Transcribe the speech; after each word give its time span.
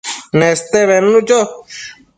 Neste 0.39 0.79
bednu 0.91 1.19
cho 1.27 1.39